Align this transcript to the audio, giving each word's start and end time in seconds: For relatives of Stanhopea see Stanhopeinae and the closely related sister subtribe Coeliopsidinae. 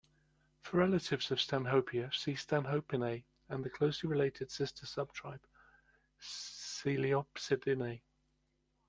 For 0.63 0.77
relatives 0.77 1.29
of 1.29 1.37
Stanhopea 1.37 2.11
see 2.11 2.33
Stanhopeinae 2.33 3.23
and 3.49 3.63
the 3.63 3.69
closely 3.69 4.09
related 4.09 4.49
sister 4.49 4.87
subtribe 4.87 5.41
Coeliopsidinae. 6.19 8.01